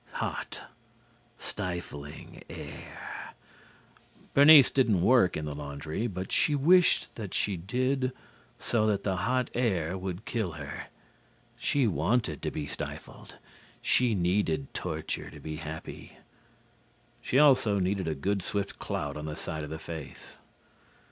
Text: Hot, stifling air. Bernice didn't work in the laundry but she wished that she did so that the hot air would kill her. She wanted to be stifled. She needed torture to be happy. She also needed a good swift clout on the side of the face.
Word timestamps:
Hot, 0.13 0.61
stifling 1.37 2.41
air. 2.49 3.35
Bernice 4.33 4.71
didn't 4.71 5.03
work 5.03 5.37
in 5.37 5.45
the 5.45 5.53
laundry 5.53 6.07
but 6.07 6.31
she 6.31 6.55
wished 6.55 7.13
that 7.17 7.35
she 7.35 7.55
did 7.55 8.11
so 8.57 8.87
that 8.87 9.03
the 9.03 9.15
hot 9.17 9.51
air 9.53 9.95
would 9.99 10.25
kill 10.25 10.53
her. 10.53 10.85
She 11.55 11.85
wanted 11.85 12.41
to 12.41 12.49
be 12.49 12.65
stifled. 12.65 13.35
She 13.79 14.15
needed 14.15 14.73
torture 14.73 15.29
to 15.29 15.39
be 15.39 15.57
happy. 15.57 16.17
She 17.21 17.37
also 17.37 17.77
needed 17.77 18.07
a 18.07 18.15
good 18.15 18.41
swift 18.41 18.79
clout 18.79 19.15
on 19.15 19.25
the 19.25 19.35
side 19.35 19.61
of 19.61 19.69
the 19.69 19.77
face. 19.77 20.37